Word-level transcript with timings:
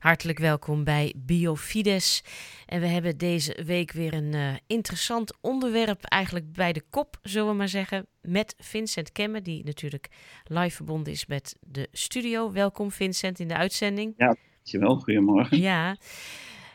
Hartelijk 0.00 0.38
welkom 0.38 0.84
bij 0.84 1.14
Biofides. 1.16 2.22
En 2.66 2.80
we 2.80 2.86
hebben 2.86 3.18
deze 3.18 3.62
week 3.66 3.92
weer 3.92 4.14
een 4.14 4.32
uh, 4.34 4.52
interessant 4.66 5.36
onderwerp, 5.40 6.04
eigenlijk 6.04 6.52
bij 6.52 6.72
de 6.72 6.82
kop, 6.90 7.18
zullen 7.22 7.48
we 7.48 7.54
maar 7.54 7.68
zeggen, 7.68 8.06
met 8.22 8.54
Vincent 8.58 9.12
Kemme, 9.12 9.42
die 9.42 9.64
natuurlijk 9.64 10.08
live 10.44 10.76
verbonden 10.76 11.12
is 11.12 11.26
met 11.26 11.56
de 11.60 11.88
studio. 11.92 12.52
Welkom 12.52 12.90
Vincent 12.90 13.38
in 13.38 13.48
de 13.48 13.56
uitzending. 13.56 14.14
Ja, 14.16 14.36
dankjewel. 14.54 14.96
Goedemorgen. 14.96 15.60
Ja. 15.60 15.96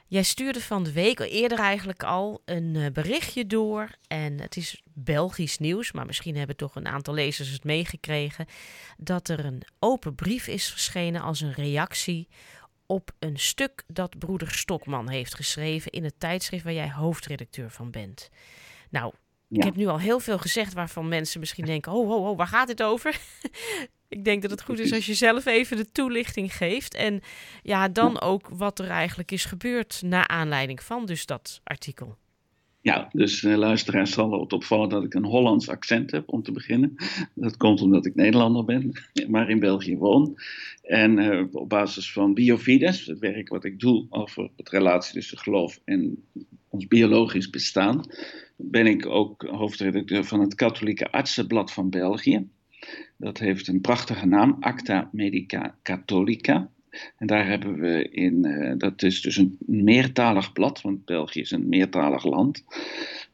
Jij 0.08 0.24
stuurde 0.24 0.62
van 0.62 0.84
de 0.84 0.92
week, 0.92 1.20
eerder 1.20 1.60
eigenlijk 1.60 2.04
al, 2.04 2.42
een 2.46 2.76
uh, 2.76 2.86
berichtje 2.94 3.48
door. 3.48 3.90
En 4.08 4.42
het 4.42 4.56
is 4.56 4.82
Belgisch 4.94 5.58
nieuws, 5.58 5.92
maar 5.92 6.06
misschien 6.06 6.38
hebben 6.38 6.56
toch 6.56 6.76
een 6.76 6.88
aantal 6.88 7.14
lezers 7.14 7.50
het 7.50 7.64
meegekregen. 7.64 8.46
Dat 8.98 9.28
er 9.28 9.46
een 9.46 9.64
open 9.80 10.16
brief 10.16 10.48
is 10.48 10.70
verschenen 10.70 11.22
als 11.22 11.42
een 11.42 11.54
reactie 11.54 12.28
op 12.86 13.12
een 13.20 13.40
stuk 13.40 13.84
dat 13.88 14.20
broeder 14.20 14.52
Stokman 14.52 15.10
heeft 15.10 15.36
geschreven 15.36 15.92
in 15.92 16.04
het 16.04 16.20
tijdschrift 16.20 16.64
waar 16.64 16.74
jij 16.74 16.92
hoofdredacteur 16.92 17.72
van 17.72 17.92
bent. 17.92 18.30
Nou, 18.90 19.14
ik 19.50 19.64
heb 19.64 19.76
nu 19.76 19.88
al 19.88 20.00
heel 20.00 20.20
veel 20.20 20.38
gezegd 20.38 20.74
waarvan 20.74 21.08
mensen 21.08 21.40
misschien 21.40 21.66
denken: 21.66 21.92
oh, 21.92 22.10
oh, 22.10 22.30
oh, 22.30 22.38
waar 22.38 22.48
gaat 22.48 22.68
dit 22.68 22.84
over? 22.84 23.20
ik 24.08 24.24
denk 24.24 24.42
dat 24.42 24.52
het 24.52 24.62
goed 24.62 24.80
is 24.80 24.94
als 24.94 25.06
je 25.06 25.14
zelf 25.14 25.46
even 25.46 25.78
de 25.78 25.92
toelichting 25.92 26.56
geeft. 26.56 26.94
En 26.94 27.22
ja, 27.62 27.88
dan 27.88 28.22
ook 28.22 28.48
wat 28.50 28.80
er 28.80 28.90
eigenlijk 28.90 29.32
is 29.32 29.46
gebeurd 29.46 30.02
naar 30.02 30.28
aanleiding 30.28 30.84
van 30.84 31.06
dus 31.06 31.26
dat 31.26 31.62
artikel. 31.64 32.18
Ja, 32.86 33.10
dus 33.12 33.42
uh, 33.42 33.56
luisteraars 33.56 34.12
zal 34.12 34.48
het 34.50 34.90
dat 34.90 35.04
ik 35.04 35.14
een 35.14 35.26
Hollands 35.26 35.70
accent 35.70 36.12
heb 36.12 36.24
om 36.34 36.44
te 36.44 36.52
beginnen. 36.52 36.96
Dat 37.34 37.58
komt 37.58 37.82
omdat 37.82 38.06
ik 38.06 38.16
Nederlander 38.16 38.66
ben, 38.66 38.92
maar 39.28 39.50
in 39.50 39.60
België 39.60 39.98
woon. 39.98 40.38
En 40.82 41.18
uh, 41.18 41.44
op 41.52 41.70
basis 41.70 42.12
van 42.12 42.34
Biofides, 42.34 43.06
het 43.06 43.20
werk 43.20 43.50
wat 43.50 43.64
ik 43.64 43.80
doe 43.80 44.06
over 44.10 44.50
het 44.58 44.70
relatie 44.70 45.14
tussen 45.14 45.38
geloof 45.38 45.80
en 45.86 46.24
ons 46.70 46.88
biologisch 46.88 47.50
bestaan, 47.50 48.02
ben 48.56 48.88
ik 48.88 49.06
ook 49.06 49.44
hoofdredacteur 49.44 50.24
van 50.24 50.40
het 50.40 50.56
Katholieke 50.56 51.12
Artsenblad 51.12 51.72
van 51.72 51.90
België. 51.90 52.48
Dat 53.18 53.38
heeft 53.38 53.68
een 53.68 53.82
prachtige 53.82 54.26
naam, 54.26 54.58
Acta 54.60 55.10
Medica 55.12 55.78
Catholica. 55.84 56.70
En 57.18 57.28
daar 57.28 57.48
hebben 57.48 57.80
we 57.80 58.10
in, 58.10 58.46
uh, 58.46 58.74
dat 58.78 59.04
is 59.04 59.22
dus 59.22 59.38
een 59.38 59.58
meertalig 59.60 60.54
blad, 60.54 60.82
want 60.82 61.06
België 61.06 61.40
is 61.40 61.52
een 61.52 61.70
meertalig 61.70 62.26
land. 62.26 62.64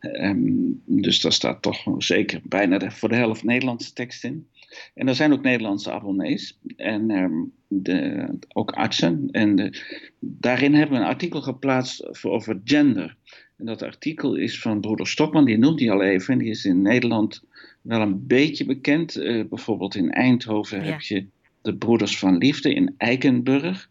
Um, 0.02 0.81
dus 0.86 1.22
daar 1.22 1.34
staat 1.34 1.62
toch 1.62 1.84
zeker 1.98 2.42
bijna 2.44 2.78
de, 2.78 2.92
voor 2.92 3.09
de 3.09 3.16
helft 3.16 3.44
Nederlandse 3.44 3.94
tekst 3.94 4.23
in. 4.23 4.48
En 4.94 5.08
er 5.08 5.16
zijn 5.16 5.34
ook 5.34 5.42
Nederlandse 5.42 5.92
abonnees 5.92 6.58
en 6.76 7.09
um, 7.09 7.52
de, 7.68 8.28
ook 8.48 8.72
artsen. 8.72 9.28
En 9.31 9.56
de, 9.56 9.81
daarin 10.20 10.73
hebben 10.73 10.98
we 10.98 11.03
een 11.03 11.09
artikel 11.09 11.42
geplaatst 11.42 12.25
over 12.25 12.62
gender. 12.64 13.16
En 13.58 13.66
dat 13.66 13.81
artikel 13.81 14.36
is 14.36 14.62
van 14.62 14.81
broeder 14.81 15.08
Stokman, 15.08 15.46
die 15.46 15.58
noemt 15.58 15.80
hij 15.80 15.92
al 15.92 16.02
even. 16.03 16.38
Die 16.38 16.50
is 16.50 16.66
in 16.66 16.81
Nederland 16.81 17.44
wel 17.81 18.02
een 18.02 18.28
beetje 18.28 18.66
bekend. 18.66 19.18
Uh, 19.18 19.46
bijvoorbeeld 19.50 19.96
in 19.96 20.12
Eindhoven 20.12 20.84
ja. 20.84 20.92
heb 20.92 21.02
je 21.02 21.25
de 21.62 21.76
Broeders 21.76 22.20
van 22.20 22.38
Liefde 22.38 22.73
in 22.73 22.94
Eikenburg. 22.98 23.90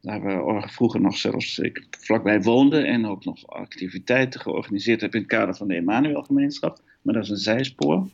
Daar 0.00 0.22
we 0.22 0.68
vroeger 0.68 1.00
nog 1.00 1.16
zelfs 1.16 1.58
ik 1.58 1.86
vlakbij 1.90 2.42
woonde 2.42 2.80
en 2.80 3.06
ook 3.06 3.24
nog 3.24 3.46
activiteiten 3.46 4.40
georganiseerd 4.40 5.00
heb 5.00 5.14
in 5.14 5.20
het 5.20 5.28
kader 5.28 5.54
van 5.54 5.68
de 5.68 5.74
Emmanuelgemeenschap. 5.74 6.80
Maar 7.02 7.14
dat 7.14 7.22
is 7.22 7.30
een 7.30 7.36
zijspoor. 7.36 8.08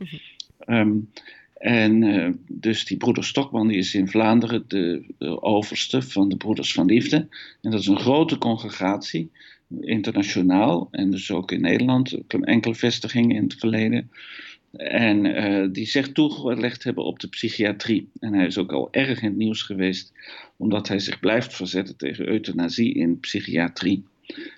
Um, 0.66 1.10
en 1.54 2.02
uh, 2.02 2.28
dus 2.48 2.84
die 2.84 2.96
broeder 2.96 3.24
Stokman 3.24 3.68
die 3.68 3.76
is 3.76 3.94
in 3.94 4.08
Vlaanderen 4.08 4.64
de, 4.68 5.04
de, 5.18 5.42
overste 5.42 6.02
van 6.02 6.28
de 6.28 6.36
Broeders 6.36 6.72
van 6.72 6.86
Liefde. 6.86 7.16
En 7.60 7.70
dat 7.70 7.80
is 7.80 7.86
een 7.86 7.98
grote 7.98 8.38
congregatie, 8.38 9.30
internationaal. 9.80 10.88
En 10.90 11.10
dus 11.10 11.30
ook 11.30 11.52
in 11.52 11.60
Nederland, 11.60 12.18
enkele 12.28 12.74
vestigingen 12.74 13.36
in 13.36 13.42
het 13.42 13.54
verleden. 13.54 14.10
En 14.76 15.24
uh, 15.24 15.68
die 15.72 15.86
zich 15.86 16.12
toegelegd 16.12 16.84
hebben 16.84 17.04
op 17.04 17.18
de 17.18 17.28
psychiatrie. 17.28 18.10
En 18.20 18.34
hij 18.34 18.46
is 18.46 18.58
ook 18.58 18.72
al 18.72 18.88
erg 18.90 19.22
in 19.22 19.28
het 19.28 19.36
nieuws 19.36 19.62
geweest, 19.62 20.12
omdat 20.56 20.88
hij 20.88 20.98
zich 20.98 21.20
blijft 21.20 21.54
verzetten 21.54 21.96
tegen 21.96 22.28
euthanasie 22.28 22.94
in 22.94 23.20
psychiatrie. 23.20 24.04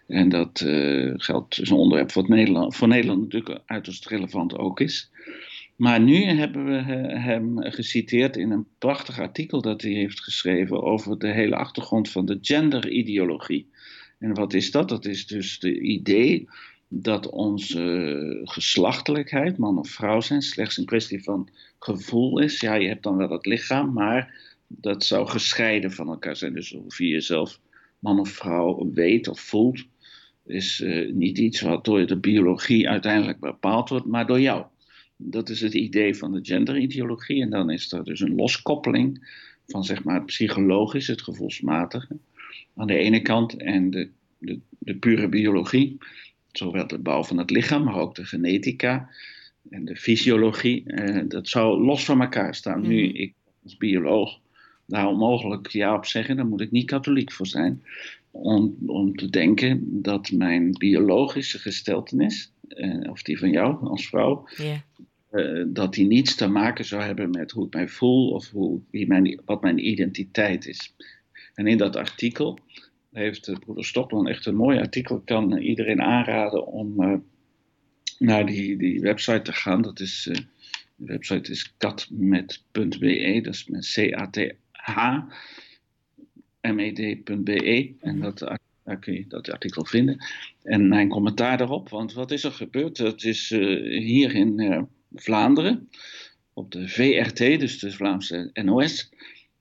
En 0.06 0.28
dat 0.28 0.60
uh, 0.60 1.12
geldt, 1.16 1.60
is 1.60 1.70
een 1.70 1.76
onderwerp 1.76 2.12
wat 2.12 2.28
Nederland, 2.28 2.76
voor 2.76 2.88
Nederland 2.88 3.22
natuurlijk 3.22 3.60
uiterst 3.66 4.08
relevant 4.08 4.58
ook 4.58 4.80
is. 4.80 5.10
Maar 5.76 6.00
nu 6.00 6.24
hebben 6.24 6.64
we 6.64 6.92
hem 7.18 7.62
geciteerd 7.62 8.36
in 8.36 8.50
een 8.50 8.66
prachtig 8.78 9.20
artikel 9.20 9.62
dat 9.62 9.82
hij 9.82 9.90
heeft 9.90 10.20
geschreven 10.20 10.82
over 10.82 11.18
de 11.18 11.32
hele 11.32 11.56
achtergrond 11.56 12.10
van 12.10 12.26
de 12.26 12.38
genderideologie. 12.40 13.66
En 14.18 14.34
wat 14.34 14.54
is 14.54 14.70
dat? 14.70 14.88
Dat 14.88 15.04
is 15.04 15.26
dus 15.26 15.58
de 15.58 15.80
idee 15.80 16.48
dat 16.88 17.30
onze 17.30 18.40
geslachtelijkheid, 18.44 19.58
man 19.58 19.78
of 19.78 19.88
vrouw 19.88 20.20
zijn, 20.20 20.42
slechts 20.42 20.76
een 20.76 20.84
kwestie 20.84 21.22
van 21.22 21.48
gevoel 21.78 22.38
is. 22.38 22.60
Ja, 22.60 22.74
je 22.74 22.88
hebt 22.88 23.02
dan 23.02 23.16
wel 23.16 23.30
het 23.30 23.46
lichaam, 23.46 23.92
maar 23.92 24.34
dat 24.66 25.04
zou 25.04 25.28
gescheiden 25.28 25.92
van 25.92 26.08
elkaar 26.08 26.36
zijn. 26.36 26.54
Dus 26.54 26.72
of 26.72 26.98
je 26.98 27.08
jezelf 27.08 27.60
man 27.98 28.20
of 28.20 28.28
vrouw 28.28 28.90
weet 28.92 29.28
of 29.28 29.40
voelt, 29.40 29.84
is 30.46 30.80
uh, 30.80 31.12
niet 31.12 31.38
iets 31.38 31.60
wat 31.60 31.84
door 31.84 32.06
de 32.06 32.18
biologie 32.18 32.88
uiteindelijk 32.88 33.40
bepaald 33.40 33.88
wordt, 33.88 34.06
maar 34.06 34.26
door 34.26 34.40
jou. 34.40 34.64
Dat 35.16 35.48
is 35.48 35.60
het 35.60 35.74
idee 35.74 36.14
van 36.14 36.32
de 36.32 36.38
genderideologie. 36.42 37.42
En 37.42 37.50
dan 37.50 37.70
is 37.70 37.92
er 37.92 38.04
dus 38.04 38.20
een 38.20 38.34
loskoppeling 38.34 39.28
van 39.66 39.84
zeg 39.84 40.04
maar 40.04 40.14
het 40.14 40.26
psychologische, 40.26 41.10
het 41.10 41.22
gevoelsmatige 41.22 42.18
aan 42.74 42.86
de 42.86 42.96
ene 42.96 43.22
kant 43.22 43.56
en 43.56 43.90
de, 43.90 44.10
de, 44.38 44.60
de 44.78 44.96
pure 44.96 45.28
biologie 45.28 45.98
zowel 46.58 46.86
de 46.86 46.98
bouw 46.98 47.24
van 47.24 47.38
het 47.38 47.50
lichaam, 47.50 47.84
maar 47.84 47.96
ook 47.96 48.14
de 48.14 48.24
genetica 48.24 49.08
en 49.70 49.84
de 49.84 49.96
fysiologie. 49.96 50.82
Eh, 50.86 51.22
dat 51.28 51.48
zou 51.48 51.84
los 51.84 52.04
van 52.04 52.20
elkaar 52.20 52.54
staan. 52.54 52.80
Mm. 52.80 52.88
Nu, 52.88 53.06
mhm. 53.06 53.16
ik 53.16 53.34
als 53.62 53.76
bioloog 53.76 54.38
daar 54.86 55.06
onmogelijk 55.06 55.68
ja 55.68 55.94
op 55.94 56.06
zeggen, 56.06 56.36
dan 56.36 56.48
moet 56.48 56.60
ik 56.60 56.70
niet 56.70 56.86
katholiek 56.86 57.32
voor 57.32 57.46
zijn. 57.46 57.82
Om, 58.30 58.76
om 58.86 59.16
te 59.16 59.30
denken 59.30 60.02
dat 60.02 60.30
mijn 60.30 60.72
biologische 60.72 61.58
gesteltenis, 61.58 62.52
eh, 62.68 63.10
of 63.10 63.22
die 63.22 63.38
van 63.38 63.50
jou 63.50 63.86
als 63.86 64.08
vrouw, 64.08 64.48
yeah. 64.56 64.78
uh, 65.32 65.64
dat 65.68 65.94
die 65.94 66.06
niets 66.06 66.34
te 66.34 66.48
maken 66.48 66.84
zou 66.84 67.02
hebben 67.02 67.30
met 67.30 67.50
hoe 67.50 67.66
ik 67.66 67.74
mij 67.74 67.88
voel 67.88 68.30
of 68.30 68.50
hoe, 68.50 68.80
wie 68.90 69.06
mijn, 69.06 69.40
wat 69.44 69.62
mijn 69.62 69.86
identiteit 69.86 70.66
is. 70.66 70.94
En 71.54 71.66
in 71.66 71.78
dat 71.78 71.96
artikel 71.96 72.58
heeft 73.16 73.58
broeder 73.60 73.84
Stokman 73.84 74.28
echt 74.28 74.46
een 74.46 74.56
mooi 74.56 74.78
artikel. 74.78 75.16
Ik 75.16 75.24
kan 75.24 75.56
iedereen 75.58 76.02
aanraden 76.02 76.66
om 76.66 77.02
uh, 77.02 77.14
naar 78.18 78.46
die, 78.46 78.76
die 78.76 79.00
website 79.00 79.42
te 79.42 79.52
gaan. 79.52 79.82
Dat 79.82 80.00
is, 80.00 80.26
uh, 80.26 80.36
de 80.96 81.12
website 81.12 81.50
is 81.50 81.74
katmet.be, 81.76 83.40
dat 83.42 83.54
is 83.54 83.66
met 83.66 83.92
C-A-T-H 83.94 85.18
med.be. 86.60 87.94
En 88.00 88.20
dat, 88.20 88.38
daar 88.84 88.98
kun 88.98 89.14
je 89.14 89.24
dat 89.28 89.50
artikel 89.50 89.84
vinden. 89.84 90.24
En 90.62 90.88
mijn 90.88 91.08
commentaar 91.08 91.58
daarop, 91.58 91.88
want 91.88 92.12
wat 92.12 92.30
is 92.30 92.44
er 92.44 92.52
gebeurd? 92.52 92.98
Het 92.98 93.24
is 93.24 93.48
hier 93.48 94.34
in 94.34 94.88
Vlaanderen, 95.14 95.88
op 96.52 96.70
de 96.72 96.88
VRT, 96.88 97.38
dus 97.38 97.78
de 97.78 97.92
Vlaamse 97.92 98.50
NOS 98.52 99.10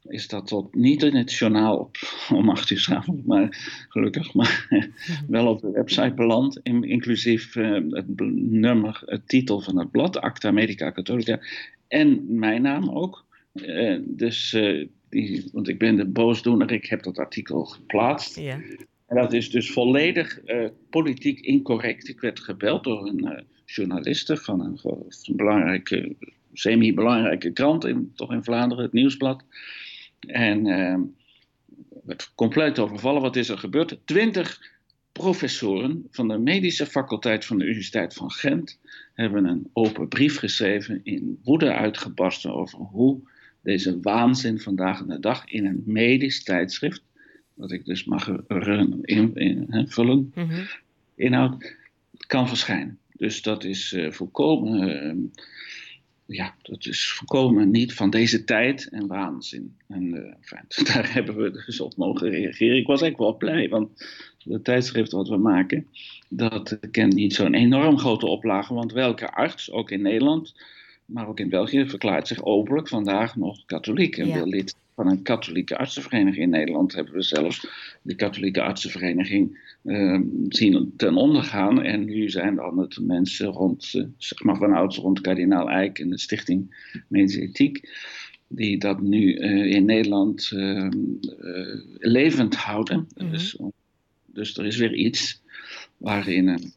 is 0.07 0.27
dat 0.27 0.47
tot 0.47 0.75
niet 0.75 1.03
in 1.03 1.16
het 1.16 1.33
journaal 1.33 1.77
op, 1.77 1.97
om 2.39 2.49
acht 2.49 2.69
uur 2.69 2.79
s 2.79 2.91
avonds, 2.91 3.23
maar 3.25 3.57
gelukkig, 3.89 4.33
maar 4.33 4.67
wel 5.27 5.47
op 5.47 5.61
de 5.61 5.71
website 5.71 6.13
beland, 6.13 6.59
inclusief 6.63 7.55
uh, 7.55 7.79
het 7.89 8.19
nummer, 8.35 9.01
het 9.05 9.27
titel 9.27 9.61
van 9.61 9.79
het 9.79 9.91
blad, 9.91 10.17
Acta 10.17 10.51
Medica 10.51 10.91
Catholica, 10.91 11.39
en 11.88 12.38
mijn 12.39 12.61
naam 12.61 12.89
ook. 12.89 13.25
Uh, 13.53 13.99
dus, 14.03 14.53
uh, 14.53 14.88
die, 15.09 15.49
want 15.53 15.67
ik 15.67 15.77
ben 15.77 15.95
de 15.95 16.05
boosdoener, 16.05 16.72
ik 16.72 16.85
heb 16.85 17.03
dat 17.03 17.17
artikel 17.17 17.66
geplaatst. 17.66 18.39
Ja. 18.39 18.59
En 19.07 19.16
dat 19.16 19.34
is 19.34 19.49
dus 19.49 19.72
volledig 19.72 20.40
politiek 20.90 21.40
incorrect. 21.40 22.07
Ik 22.07 22.19
werd 22.19 22.40
gebeld 22.40 22.84
door 22.84 23.07
een 23.07 23.46
journaliste 23.66 24.37
van 24.37 24.59
een, 24.59 24.79
een 24.84 25.35
belangrijke, 25.35 26.16
semi-belangrijke 26.53 27.52
krant, 27.52 27.85
in, 27.85 28.11
toch 28.16 28.31
in 28.31 28.43
Vlaanderen, 28.43 28.84
het 28.84 28.93
Nieuwsblad. 28.93 29.43
En 30.20 30.66
uh, 30.66 31.00
werd 32.03 32.32
compleet 32.35 32.79
overvallen. 32.79 33.22
Wat 33.22 33.35
is 33.35 33.50
er 33.50 33.58
gebeurd? 33.58 33.97
Twintig 34.06 34.73
professoren 35.12 36.08
van 36.12 36.28
de 36.28 36.38
medische 36.38 36.85
faculteit 36.85 37.46
van 37.46 37.58
de 37.58 37.66
Universiteit 37.66 38.14
van 38.14 38.32
Gent 38.32 38.79
hebben 39.14 39.46
een 39.46 39.70
open 39.73 40.08
brief 40.08 40.38
geschreven 40.38 41.00
in 41.03 41.40
woede 41.44 41.73
uitgebarsten 41.73 42.56
over 42.56 42.79
hoe 42.79 43.20
deze 43.62 44.00
waanzin 44.02 44.59
vandaag 44.59 45.06
de 45.06 45.20
dag 45.20 45.46
in 45.46 45.66
een 45.66 45.84
medisch 45.85 46.44
tijdschrift, 46.44 47.02
wat 47.53 47.72
ik 47.72 47.85
dus 47.85 48.06
mag 48.06 48.28
invullen, 48.47 50.32
mm 50.35 50.50
-hmm. 50.50 50.67
inhoud, 51.16 51.76
kan 52.28 52.47
verschijnen. 52.47 52.97
Dus 53.17 53.41
dat 53.41 53.64
is 53.64 53.94
uh, 53.94 54.12
volkomen 54.12 55.06
uh, 55.06 55.14
ja, 56.25 56.55
dat 56.61 56.85
is 56.85 57.11
volkomen 57.11 57.72
niet 57.72 57.93
van 57.93 58.09
deze 58.09 58.43
tijd 58.43 58.89
en 58.89 59.07
waanzin. 59.07 59.77
En 59.87 60.03
uh, 60.03 60.85
daar 60.93 61.13
hebben 61.13 61.35
we 61.35 61.51
dus 61.66 61.79
op 61.79 61.97
mogen 61.97 62.29
reageren. 62.29 62.77
Ik 62.77 62.87
was 62.87 63.01
eigenlijk 63.01 63.31
wel 63.31 63.49
blij, 63.49 63.69
want 63.69 63.89
de 64.43 64.61
tijdschrift 64.61 65.11
wat 65.11 65.27
we 65.27 65.37
maken, 65.37 65.87
dat 66.29 66.77
kent 66.91 67.13
niet 67.13 67.33
zo'n 67.33 67.53
enorm 67.53 67.97
grote 67.97 68.25
oplage. 68.25 68.73
Want 68.73 68.91
welke 68.91 69.31
arts, 69.31 69.72
ook 69.72 69.91
in 69.91 70.01
Nederland, 70.01 70.55
maar 71.05 71.27
ook 71.27 71.39
in 71.39 71.49
België, 71.49 71.89
verklaart 71.89 72.28
zich 72.28 72.43
openlijk 72.43 72.87
vandaag 72.87 73.35
nog 73.35 73.66
katholiek 73.66 74.17
en 74.17 74.33
wil 74.33 74.47
lid 74.47 74.75
van 74.95 75.07
een 75.07 75.21
katholieke 75.21 75.77
artsenvereniging. 75.77 76.43
In 76.43 76.49
Nederland 76.49 76.93
hebben 76.93 77.13
we 77.13 77.21
zelfs 77.21 77.67
de 78.01 78.15
katholieke 78.15 78.61
artsenvereniging 78.61 79.73
uh, 79.83 80.19
zien 80.49 80.93
ten 80.97 81.15
onder 81.15 81.43
gaan. 81.43 81.83
En 81.83 82.05
nu 82.05 82.29
zijn 82.29 82.55
dan 82.55 82.77
het 82.77 82.99
mensen 83.01 83.47
rond, 83.47 83.93
uh, 83.93 84.05
zeg 84.17 84.43
maar 84.43 84.57
vanouds 84.57 84.97
rond 84.97 85.21
kardinaal 85.21 85.69
Eijk 85.69 85.99
en 85.99 86.09
de 86.09 86.19
Stichting 86.19 86.75
Medische 87.07 87.41
Ethiek, 87.41 87.89
die 88.47 88.77
dat 88.77 89.01
nu 89.01 89.35
uh, 89.35 89.65
in 89.65 89.85
Nederland 89.85 90.51
ehm, 90.51 90.91
eh, 91.21 91.79
levend 91.97 92.55
houden. 92.55 92.97
Mm 92.97 93.07
-hmm. 93.15 93.31
dus, 93.31 93.59
dus 94.25 94.57
er 94.57 94.65
is 94.65 94.77
weer 94.77 94.93
iets 94.93 95.41
waarin 95.97 96.47
een 96.47 96.73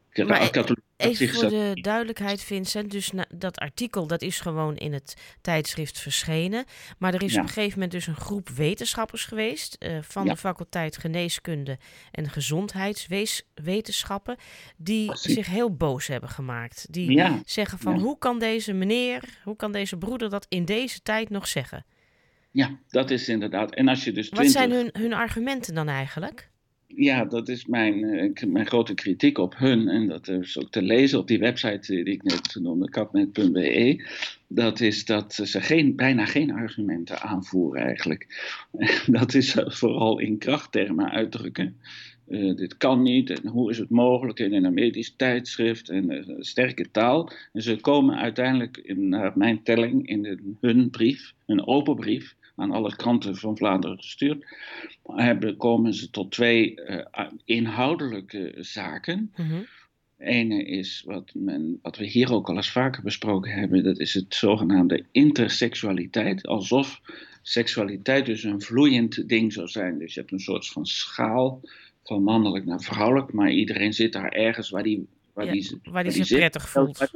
katholiek 0.50 0.86
Even 0.98 1.28
voor 1.28 1.48
de 1.48 1.78
duidelijkheid, 1.80 2.42
Vincent. 2.42 2.90
Dus 2.90 3.12
dat 3.34 3.58
artikel 3.58 4.06
dat 4.06 4.22
is 4.22 4.40
gewoon 4.40 4.76
in 4.76 4.92
het 4.92 5.14
tijdschrift 5.40 5.98
verschenen. 5.98 6.64
Maar 6.98 7.14
er 7.14 7.22
is 7.22 7.36
op 7.36 7.42
een 7.42 7.48
gegeven 7.48 7.72
moment 7.72 7.90
dus 7.90 8.06
een 8.06 8.16
groep 8.16 8.48
wetenschappers 8.48 9.24
geweest. 9.24 9.76
Uh, 9.78 9.98
van 10.02 10.26
de 10.26 10.36
faculteit 10.36 10.96
Geneeskunde 10.96 11.78
en 12.10 12.30
Gezondheidswetenschappen. 12.30 14.36
Die 14.76 15.16
zich 15.16 15.46
heel 15.46 15.76
boos 15.76 16.06
hebben 16.06 16.28
gemaakt. 16.28 16.86
Die 16.90 17.22
zeggen 17.44 17.78
van 17.78 17.98
hoe 17.98 18.18
kan 18.18 18.38
deze 18.38 18.72
meneer, 18.72 19.22
hoe 19.44 19.56
kan 19.56 19.72
deze 19.72 19.96
broeder 19.96 20.30
dat 20.30 20.46
in 20.48 20.64
deze 20.64 21.02
tijd 21.02 21.30
nog 21.30 21.48
zeggen? 21.48 21.84
Ja, 22.50 22.78
dat 22.88 23.10
is 23.10 23.28
inderdaad. 23.28 23.74
En 23.74 23.88
als 23.88 24.04
je 24.04 24.12
dus. 24.12 24.30
20... 24.30 24.52
Wat 24.52 24.62
zijn 24.62 24.70
hun, 24.70 24.90
hun 25.02 25.12
argumenten 25.12 25.74
dan 25.74 25.88
eigenlijk? 25.88 26.50
Ja, 26.96 27.24
dat 27.24 27.48
is 27.48 27.66
mijn, 27.66 28.04
eh, 28.04 28.48
mijn 28.48 28.66
grote 28.66 28.94
kritiek 28.94 29.38
op 29.38 29.56
hun. 29.56 29.88
En 29.88 30.06
dat 30.06 30.28
is 30.28 30.58
ook 30.58 30.70
te 30.70 30.82
lezen 30.82 31.18
op 31.18 31.28
die 31.28 31.38
website 31.38 31.92
die 31.92 32.14
ik 32.14 32.22
net 32.22 32.56
noemde, 32.60 32.90
katnet.be. 32.90 34.04
Dat 34.46 34.80
is 34.80 35.04
dat 35.04 35.34
ze 35.34 35.60
geen, 35.60 35.96
bijna 35.96 36.24
geen 36.24 36.52
argumenten 36.52 37.20
aanvoeren 37.20 37.82
eigenlijk. 37.82 38.26
Dat 39.06 39.34
is 39.34 39.56
vooral 39.58 40.18
in 40.18 40.38
krachttermen 40.38 41.10
uitdrukken. 41.10 41.76
Dit 42.56 42.76
kan 42.76 43.02
niet 43.02 43.30
en 43.30 43.48
hoe 43.48 43.70
is 43.70 43.78
het 43.78 43.90
mogelijk 43.90 44.38
in 44.38 44.64
een 44.64 44.74
medisch 44.74 45.14
tijdschrift 45.16 45.88
en 45.88 46.36
sterke 46.38 46.90
taal. 46.90 47.30
En 47.52 47.62
ze 47.62 47.76
komen 47.80 48.16
uiteindelijk, 48.16 48.76
in, 48.76 49.08
naar 49.08 49.32
mijn 49.34 49.62
telling, 49.62 50.08
in 50.08 50.56
hun 50.60 50.90
brief, 50.90 51.32
een 51.46 51.66
open 51.66 51.96
brief, 51.96 52.34
aan 52.60 52.70
alle 52.70 52.96
kranten 52.96 53.36
van 53.36 53.56
Vlaanderen 53.56 53.96
gestuurd, 53.96 54.44
hebben, 55.04 55.56
komen 55.56 55.94
ze 55.94 56.10
tot 56.10 56.30
twee 56.30 56.80
uh, 56.80 57.26
inhoudelijke 57.44 58.54
zaken. 58.58 59.32
Mm 59.36 59.66
Ene 60.18 60.64
is 60.64 61.02
wat, 61.06 61.30
men, 61.34 61.78
wat 61.82 61.96
we 61.96 62.04
hier 62.04 62.32
ook 62.32 62.48
al 62.48 62.56
eens 62.56 62.70
vaker 62.70 63.02
besproken 63.02 63.52
hebben, 63.52 63.84
dat 63.84 63.98
is 63.98 64.14
het 64.14 64.34
zogenaamde 64.34 65.04
interseksualiteit. 65.10 66.46
Alsof 66.46 67.00
seksualiteit 67.42 68.26
dus 68.26 68.42
een 68.42 68.62
vloeiend 68.62 69.28
ding 69.28 69.52
zou 69.52 69.68
zijn. 69.68 69.98
Dus 69.98 70.14
je 70.14 70.20
hebt 70.20 70.32
een 70.32 70.40
soort 70.40 70.68
van 70.68 70.86
schaal 70.86 71.60
van 72.04 72.22
mannelijk 72.22 72.64
naar 72.64 72.80
vrouwelijk, 72.80 73.32
maar 73.32 73.50
iedereen 73.50 73.92
zit 73.92 74.12
daar 74.12 74.32
ergens 74.32 74.70
waar 74.70 74.82
die, 74.82 75.06
waar 75.32 75.44
ja, 75.44 75.52
die, 75.52 75.80
waar 75.82 76.02
die, 76.02 76.12
zich 76.12 76.38
prettig 76.38 76.68
voelt. 76.68 76.98
Waar, 76.98 77.10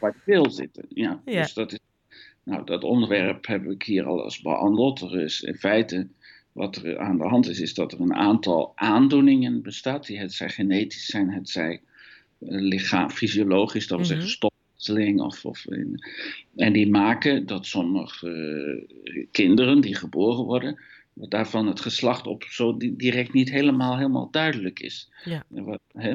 waar 0.00 0.12
die 0.12 0.22
wil 0.24 0.50
zitten. 0.50 0.84
Ja, 0.88 1.22
ja. 1.24 1.40
Dus 1.40 1.54
dat 1.54 1.72
is 1.72 1.78
nou, 2.44 2.64
dat 2.64 2.84
onderwerp 2.84 3.46
heb 3.46 3.66
ik 3.66 3.82
hier 3.82 4.04
al 4.06 4.24
eens 4.24 4.40
behandeld. 4.40 5.00
Er 5.00 5.20
is 5.20 5.40
in 5.40 5.54
feite, 5.54 6.08
wat 6.52 6.76
er 6.76 6.98
aan 6.98 7.18
de 7.18 7.28
hand 7.28 7.48
is, 7.48 7.60
is 7.60 7.74
dat 7.74 7.92
er 7.92 8.00
een 8.00 8.14
aantal 8.14 8.72
aandoeningen 8.74 9.62
bestaat, 9.62 10.06
die 10.06 10.18
het 10.18 10.32
zij 10.32 10.48
genetisch 10.48 11.06
zijn, 11.06 11.30
het 11.30 11.48
zij 11.48 11.72
uh, 11.72 12.60
lichaam, 12.60 13.10
fysiologisch, 13.10 13.86
dat 13.86 13.98
we 13.98 14.04
zeggen 14.04 14.26
mhm. 14.26 14.34
stofwisseling. 14.34 15.20
Of, 15.20 15.44
of 15.44 15.66
in, 15.66 16.04
en 16.56 16.72
die 16.72 16.90
maken 16.90 17.46
dat 17.46 17.66
sommige 17.66 18.28
uh, 19.04 19.26
kinderen 19.30 19.80
die 19.80 19.94
geboren 19.94 20.44
worden, 20.44 20.78
daarvan 21.14 21.66
het 21.66 21.80
geslacht 21.80 22.26
op 22.26 22.42
zo 22.42 22.76
direct 22.76 23.32
niet 23.32 23.50
helemaal, 23.50 23.96
helemaal 23.96 24.30
duidelijk 24.30 24.80
is. 24.80 25.10
Ja. 25.24 25.44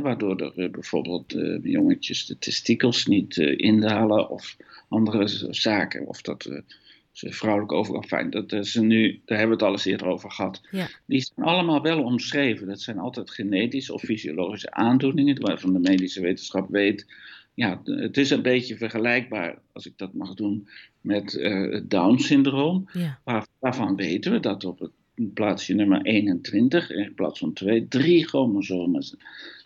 waardoor 0.01 0.42
er 0.42 0.54
uh, 0.56 0.72
bijvoorbeeld 0.72 1.36
jongetjes 1.63 2.25
de 2.25 2.38
testikels 2.38 3.06
niet 3.06 3.38
indalen 3.38 4.30
of 4.30 4.57
andere 4.90 5.28
zaken. 5.50 6.07
Of 6.07 6.22
dat 6.22 6.46
uh, 6.46 6.60
ze 7.12 7.31
vrouwelijk 7.31 7.72
overgang. 7.72 8.06
Fijn, 8.06 8.30
dat 8.30 8.51
uh, 8.51 8.62
ze 8.62 8.81
nu, 8.81 9.22
daar 9.25 9.38
hebben 9.38 9.57
we 9.57 9.63
het 9.63 9.72
al 9.74 9.78
eens 9.78 9.86
eerder 9.86 10.07
over 10.07 10.31
gehad. 10.31 10.62
Ja. 10.72 10.88
Die 11.06 11.22
zijn 11.22 11.48
allemaal 11.48 11.81
wel 11.81 12.04
omschreven. 12.04 12.68
Dat 12.68 12.81
zijn 12.81 12.98
altijd 12.98 13.31
genetische 13.31 13.94
of 13.94 14.01
fysiologische 14.01 14.72
aandoeningen, 14.72 15.42
waarvan 15.42 15.74
de 15.74 15.80
medische 15.80 16.22
wetenschap 16.22 16.69
weet. 16.69 17.06
Ja, 17.54 17.81
het 17.84 18.18
is 18.18 18.30
een 18.30 18.42
beetje 18.42 18.78
vergelijkbaar, 18.78 19.62
als 19.72 19.86
ik 19.86 19.94
dat 19.96 20.13
mag 20.13 20.34
doen, 20.34 20.68
met 21.01 21.34
uh, 21.34 21.72
het 21.72 21.90
Down-syndroom. 21.90 22.90
Ja. 22.94 23.19
Waar, 23.24 23.48
waarvan 23.60 23.96
weten 23.96 24.31
we 24.31 24.40
dat 24.40 24.66
op 24.66 24.80
het 24.80 24.92
plaatsje 25.34 25.74
nummer 25.74 26.01
21, 26.01 26.92
in 26.92 27.13
plaats 27.13 27.40
van 27.40 27.54
2, 27.54 27.88
drie 27.88 28.28
chromosomen 28.28 29.18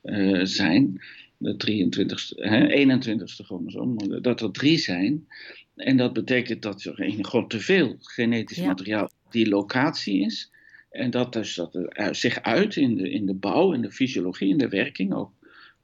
uh, 0.03 0.39
zijn 0.43 1.01
de 1.37 1.55
23 1.55 2.31
hè, 2.35 2.85
21ste 2.85 3.45
chromosoom, 3.45 4.21
dat 4.21 4.41
er 4.41 4.51
drie 4.51 4.77
zijn. 4.77 5.27
En 5.75 5.97
dat 5.97 6.13
betekent 6.13 6.61
dat 6.61 6.83
er 6.83 7.01
een, 7.01 7.47
te 7.47 7.59
veel 7.59 7.95
genetisch 7.99 8.61
materiaal 8.61 9.09
die 9.29 9.49
locatie 9.49 10.25
is. 10.25 10.51
En 10.89 11.11
dat 11.11 11.33
dus 11.33 11.55
dat 11.55 11.75
er 11.75 12.15
zich 12.15 12.41
uit 12.41 12.75
in 12.75 12.95
de, 12.95 13.11
in 13.11 13.25
de 13.25 13.33
bouw, 13.33 13.73
in 13.73 13.81
de 13.81 13.91
fysiologie, 13.91 14.49
in 14.49 14.57
de 14.57 14.69
werking 14.69 15.13
ook 15.13 15.31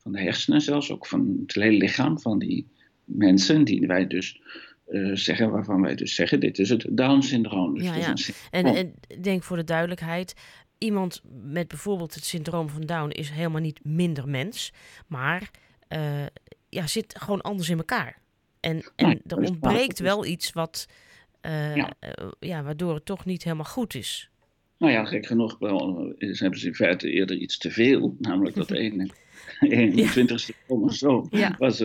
van 0.01 0.11
de 0.11 0.21
hersenen 0.21 0.61
zelfs, 0.61 0.91
ook 0.91 1.07
van 1.07 1.37
het 1.41 1.55
hele 1.55 1.77
lichaam 1.77 2.19
van 2.19 2.39
die 2.39 2.67
mensen 3.03 3.63
die 3.63 3.87
wij 3.87 4.07
dus 4.07 4.41
uh, 4.89 5.15
zeggen, 5.15 5.51
waarvan 5.51 5.81
wij 5.81 5.95
dus 5.95 6.15
zeggen, 6.15 6.39
dit 6.39 6.59
is 6.59 6.69
het 6.69 6.85
Down-syndroom. 6.89 7.77
Dus 7.77 7.85
ja, 7.85 7.95
ja. 7.95 8.13
En, 8.51 8.65
en 8.65 8.93
denk 9.21 9.43
voor 9.43 9.57
de 9.57 9.63
duidelijkheid, 9.63 10.33
iemand 10.77 11.21
met 11.43 11.67
bijvoorbeeld 11.67 12.13
het 12.13 12.23
syndroom 12.23 12.69
van 12.69 12.81
Down 12.81 13.09
is 13.09 13.29
helemaal 13.29 13.61
niet 13.61 13.79
minder 13.83 14.27
mens, 14.27 14.73
maar 15.07 15.51
uh, 15.89 16.25
ja, 16.69 16.87
zit 16.87 17.15
gewoon 17.19 17.41
anders 17.41 17.69
in 17.69 17.77
elkaar. 17.77 18.21
En, 18.59 18.91
en 18.95 19.21
er 19.25 19.37
ontbreekt 19.37 19.99
wel 19.99 20.25
iets 20.25 20.51
wat, 20.51 20.87
uh, 21.41 21.75
ja. 21.75 21.93
Ja. 22.39 22.63
waardoor 22.63 22.93
het 22.93 23.05
toch 23.05 23.25
niet 23.25 23.43
helemaal 23.43 23.65
goed 23.65 23.95
is. 23.95 24.29
Nou 24.77 24.91
ja, 24.93 25.05
gek 25.05 25.25
genoeg 25.25 25.59
wel, 25.59 26.13
hebben 26.17 26.59
ze 26.59 26.67
in 26.67 26.75
feite 26.75 27.11
eerder 27.11 27.37
iets 27.37 27.57
te 27.57 27.71
veel, 27.71 28.15
namelijk 28.19 28.55
dat 28.55 28.71
ene. 28.85 29.09
21ste 29.69 30.65
chromosoom. 30.65 31.27
Ja. 31.29 31.55
Was 31.57 31.83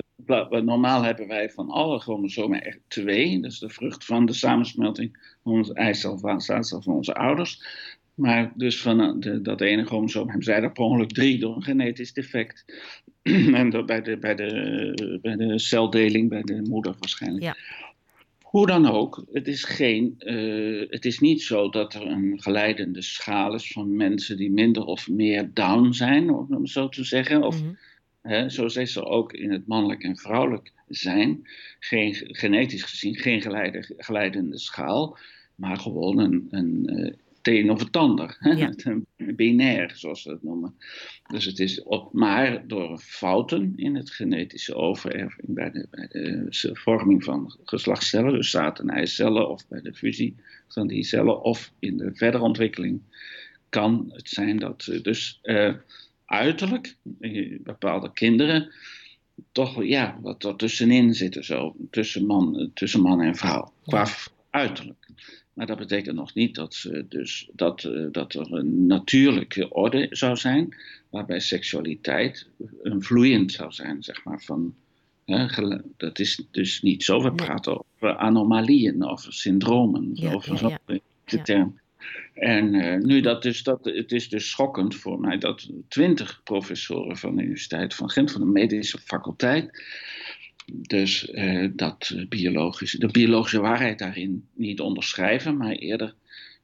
normaal 0.65 1.03
hebben 1.03 1.29
wij 1.29 1.51
van 1.51 1.71
alle 1.71 1.99
chromosomen 1.99 2.65
echt 2.65 2.79
twee. 2.89 3.41
Dat 3.41 3.53
is 3.53 3.59
de 3.59 3.69
vrucht 3.69 4.05
van 4.05 4.27
de 4.27 4.33
samensmelting 4.33 5.37
van 5.43 5.53
onze 5.53 5.75
eicel 5.75 6.19
van, 6.19 6.43
van 6.43 6.95
onze 6.95 7.15
ouders. 7.15 7.63
Maar 8.15 8.53
dus 8.55 8.83
van 8.83 9.01
eh, 9.01 9.13
de, 9.17 9.43
dat 9.43 9.61
ene 9.61 9.85
chromosoom 9.85 10.27
hebben 10.27 10.45
zij 10.45 10.63
er 10.63 10.73
per 10.73 10.85
ongeluk 10.85 11.13
drie 11.13 11.39
door 11.39 11.57
een 11.57 11.63
genetisch 11.63 12.13
defect. 12.13 12.65
en 13.23 13.87
bij 13.87 14.03
de, 14.03 14.19
bij, 14.19 14.35
de, 14.35 15.19
bij 15.23 15.37
de 15.37 15.59
celdeling 15.59 16.29
bij 16.29 16.43
de 16.43 16.63
moeder 16.69 16.95
waarschijnlijk. 16.99 17.45
Ja. 17.45 17.57
Hoe 18.55 18.67
dan 18.67 18.87
ook, 18.87 19.25
het 19.33 19.49
is, 19.49 19.65
geen, 19.65 20.15
uh, 20.19 20.91
het 20.91 21.05
is 21.05 21.19
niet 21.19 21.43
zo 21.43 21.71
dat 21.71 21.95
er 21.95 22.07
een 22.07 22.43
geleidende 22.43 23.03
schaal 23.03 23.55
is 23.55 23.73
van 23.73 23.97
mensen 23.97 24.37
die 24.37 24.51
minder 24.51 24.85
of 24.85 25.09
meer 25.09 25.51
down 25.55 25.93
zijn, 25.93 26.31
om 26.31 26.67
zo 26.67 26.89
te 26.89 27.05
zeggen. 27.05 27.43
Of, 27.43 27.61
mm 27.61 27.67
-hmm. 27.67 27.79
hè, 28.23 28.49
zo 28.51 28.65
is 28.65 28.97
er 28.97 29.05
ook 29.05 29.33
in 29.33 29.53
het 29.53 29.67
mannelijk 29.67 30.03
en 30.03 30.17
vrouwelijk 30.17 30.73
zijn, 30.89 31.49
geen, 31.79 32.15
genetisch 32.15 32.83
gezien 32.83 33.15
geen 33.15 33.43
geleide, 33.43 33.95
geleidende 33.97 34.59
schaal, 34.59 35.19
maar 35.55 35.77
gewoon 35.77 36.19
een, 36.19 36.47
een 36.51 36.91
uh, 37.01 37.13
het 37.45 37.55
een 37.55 37.71
of 37.71 37.81
het 37.81 37.97
ander. 37.97 38.37
Ja. 38.41 38.75
Binair, 39.37 39.93
zoals 39.95 40.23
ze 40.23 40.29
dat 40.29 40.43
noemen. 40.43 40.75
Dus 41.27 41.45
het 41.45 41.59
is 41.59 41.83
op, 41.83 42.13
maar 42.13 42.67
door 42.67 42.99
fouten 42.99 43.73
in 43.77 43.95
het 43.95 44.11
genetische 44.11 44.75
overerving 44.75 45.55
bij 45.55 45.71
de, 45.71 45.87
bij 45.91 46.09
de 46.09 46.47
vorming 46.73 47.25
van 47.25 47.57
geslachtscellen, 47.65 48.33
dus 48.33 48.51
zaad- 48.51 48.79
en 48.79 48.89
eicellen, 48.89 49.49
of 49.49 49.69
bij 49.69 49.81
de 49.81 49.95
fusie 49.95 50.35
van 50.69 50.87
die 50.87 51.05
cellen, 51.05 51.43
of 51.43 51.73
in 51.79 51.97
de 51.97 52.11
verdere 52.15 52.43
ontwikkeling, 52.43 53.01
kan 53.69 54.11
het 54.13 54.29
zijn 54.29 54.59
dat 54.59 54.99
dus 55.03 55.41
uh, 55.43 55.75
uiterlijk 56.25 56.97
bepaalde 57.63 58.13
kinderen 58.13 58.73
toch 59.53 59.85
ja, 59.85 60.19
wat 60.23 60.45
er 60.45 60.57
tussenin 60.57 61.15
zitten, 61.15 61.45
zo, 61.45 61.77
tussen 61.91 62.27
man, 62.27 62.71
tussen 62.75 63.01
man 63.01 63.21
en 63.21 63.37
vrouw, 63.37 63.73
qua 63.85 64.07
uiterlijk. 64.55 65.09
Maar 65.53 65.67
dat 65.67 65.79
betekent 65.79 66.17
nog 66.17 66.35
niet 66.35 66.55
dat, 66.55 66.75
ze 66.75 67.05
dus, 67.09 67.49
dat, 67.53 67.83
uh, 67.85 68.07
dat 68.11 68.35
er 68.35 68.53
een 68.53 68.87
natuurlijke 68.87 69.71
orde 69.71 70.07
zou 70.11 70.37
zijn, 70.37 70.77
waarbij 71.11 71.41
seksualiteit 71.41 72.49
een 72.83 73.03
vloeiend 73.03 73.53
zou 73.53 73.73
zijn, 73.73 74.03
zeg 74.03 74.25
maar. 74.25 74.41
Van, 74.41 74.75
hè, 75.25 75.47
dat 75.97 76.19
is 76.19 76.43
dus 76.51 76.83
niet 76.83 77.05
zo. 77.05 77.23
We 77.23 77.33
praten 77.33 77.73
over 77.73 78.17
anomalieën, 78.17 79.05
over 79.05 79.33
syndromen, 79.33 80.11
Ja, 80.13 80.33
over 80.33 80.55
ja, 80.55 80.69
ja. 80.69 80.79
zo'n 80.87 81.01
Ja. 81.25 81.43
term. 81.43 81.81
En 82.35 82.75
eh, 82.75 82.99
nu 83.01 83.21
dat 83.21 83.43
dus, 83.43 83.63
dat, 83.63 83.85
het 83.85 84.13
is 84.13 84.29
dus 84.29 84.51
schokkend 84.51 84.95
voor 84.95 85.21
mij 85.21 85.39
dat 85.39 85.69
twintig 85.89 86.41
professoren 86.45 87.17
van 87.17 87.37
de 87.37 87.43
Universiteit 87.43 87.95
van 87.95 88.11
Gent, 88.11 88.33
van 88.33 88.41
de 88.41 88.47
medische 88.47 88.99
faculteit, 88.99 89.83
dus 90.73 91.31
eh, 91.31 91.69
dat 91.73 92.15
biologische, 92.29 92.99
de 92.99 93.07
biologische 93.07 93.61
waarheid 93.61 93.99
daarin 93.99 94.49
niet 94.53 94.81
onderschrijven, 94.81 95.57
maar 95.57 95.73
eerder 95.73 96.15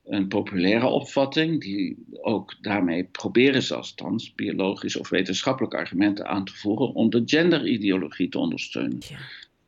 een 0.04 0.28
populaire 0.28 0.86
opvatting, 0.86 1.60
die 1.60 1.96
ook 2.20 2.56
daarmee 2.60 3.04
proberen 3.04 3.62
ze 3.62 3.74
althans 3.74 4.34
biologisch 4.34 4.96
of 4.96 5.08
wetenschappelijke 5.08 5.76
argumenten 5.76 6.26
aan 6.26 6.44
te 6.44 6.52
voeren 6.52 6.94
om 6.94 7.10
de 7.10 7.22
genderideologie 7.24 8.28
te 8.28 8.38
ondersteunen. 8.38 8.98
Ja. 9.08 9.18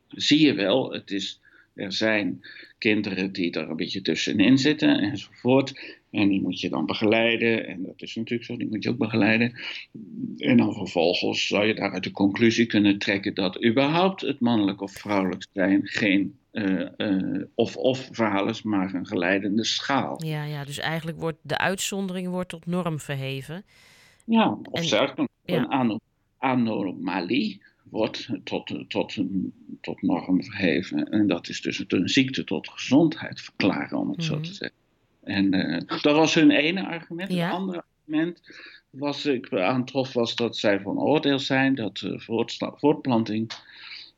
Zie 0.08 0.46
je 0.46 0.54
wel, 0.54 0.92
het 0.92 1.10
is, 1.10 1.40
er 1.74 1.92
zijn 1.92 2.40
kinderen 2.78 3.32
die 3.32 3.52
er 3.52 3.70
een 3.70 3.76
beetje 3.76 4.02
tussenin 4.02 4.58
zitten 4.58 4.98
enzovoort. 5.00 6.00
En 6.12 6.28
die 6.28 6.42
moet 6.42 6.60
je 6.60 6.68
dan 6.68 6.86
begeleiden. 6.86 7.66
En 7.66 7.82
dat 7.82 8.02
is 8.02 8.14
natuurlijk 8.14 8.44
zo, 8.50 8.56
die 8.56 8.68
moet 8.68 8.82
je 8.82 8.88
ook 8.90 8.98
begeleiden. 8.98 9.52
En 10.36 10.56
dan 10.56 10.74
vervolgens 10.74 11.46
zou 11.46 11.66
je 11.66 11.74
daaruit 11.74 12.04
de 12.04 12.10
conclusie 12.10 12.66
kunnen 12.66 12.98
trekken 12.98 13.34
dat 13.34 13.64
überhaupt 13.64 14.20
het 14.20 14.40
mannelijk 14.40 14.80
of 14.80 14.92
vrouwelijk 14.92 15.46
zijn 15.52 15.80
geen 15.84 16.36
eh, 16.50 16.80
eh, 16.96 17.42
of-of 17.54 18.08
verhaal 18.12 18.48
is, 18.48 18.62
maar 18.62 18.94
een 18.94 19.06
geleidende 19.06 19.64
schaal. 19.64 20.24
Ja, 20.24 20.44
ja, 20.44 20.64
dus 20.64 20.78
eigenlijk 20.78 21.18
wordt 21.20 21.38
de 21.42 21.58
uitzondering 21.58 22.28
wordt 22.28 22.48
tot 22.48 22.66
norm 22.66 22.98
verheven. 23.00 23.64
Ja, 24.24 24.58
of 24.70 24.80
En- 24.80 24.84
zelfs 24.84 25.12
een, 25.16 25.28
ja. 25.44 25.88
anomalie 26.38 27.62
wordt 27.90 28.28
tot, 28.44 28.84
tot, 28.88 29.18
tot 29.80 30.02
norm 30.02 30.42
verheven. 30.44 31.10
En 31.10 31.26
dat 31.26 31.48
is 31.48 31.60
dus 31.60 31.84
een 31.88 32.08
ziekte 32.08 32.44
tot 32.44 32.68
gezondheid 32.68 33.40
verklaren, 33.40 33.98
om 33.98 34.10
het 34.10 34.24
zo 34.24 34.34
Mhm. 34.34 34.42
te 34.42 34.52
zeggen. 34.54 34.80
En 35.22 35.52
eh, 35.52 36.00
dat 36.02 36.16
was 36.16 36.34
hun 36.34 36.50
ene 36.50 36.86
argument. 36.86 37.32
Ja. 37.32 37.44
Het 37.44 37.54
andere 37.54 37.84
argument 37.96 38.40
was 38.90 39.26
ik 39.26 39.52
aantrof 39.52 40.12
was 40.12 40.34
dat 40.34 40.56
zij 40.56 40.80
van 40.80 40.98
oordeel 40.98 41.38
zijn 41.38 41.74
dat 41.74 41.96
de 41.96 42.20
voortsla- 42.20 42.74
voortplanting 42.76 43.52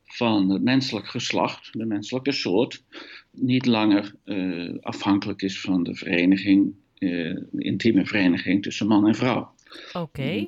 van 0.04 0.50
het 0.50 0.62
menselijk 0.62 1.06
geslacht, 1.06 1.73
de 1.73 1.84
menselijke 1.84 2.32
soort, 2.32 2.82
niet 3.30 3.66
langer 3.66 4.14
eh, 4.25 4.75
afhankelijk 4.80 5.42
is 5.42 5.61
van 5.61 5.82
de 5.82 5.94
vereniging, 5.94 6.75
de 6.99 7.46
intieme 7.56 8.06
vereniging 8.06 8.62
tussen 8.62 8.87
man 8.87 9.06
en 9.06 9.14
vrouw. 9.14 9.52
Oké. 9.92 10.46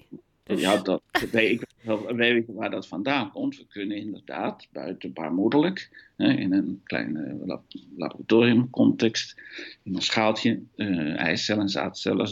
Ja, 0.54 0.76
dat 0.82 1.02
weet 1.32 1.50
ik 1.50 1.66
wel 1.82 2.14
weet 2.14 2.36
ik 2.36 2.44
waar 2.54 2.70
dat 2.70 2.86
vandaan 2.86 3.30
komt. 3.32 3.56
We 3.56 3.66
kunnen 3.68 3.96
inderdaad 3.96 4.68
buiten 4.72 5.12
baarmoederlijk, 5.12 5.90
hè, 6.16 6.32
in 6.32 6.52
een 6.52 6.80
klein 6.84 7.40
lab- 7.44 7.72
laboratoriumcontext, 7.96 9.40
in 9.82 9.94
een 9.94 10.02
schaaltje, 10.02 10.60
eh 10.76 11.16
eicellen 11.18 11.62
en 11.62 11.68
zaadcellen 11.68 12.28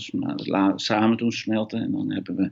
samen 0.76 1.16
doen 1.16 1.32
smelten. 1.32 1.80
En 1.82 1.90
dan 1.90 2.12
hebben 2.12 2.36
we 2.36 2.50